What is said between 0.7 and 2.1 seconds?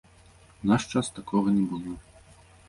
наш час такога не было!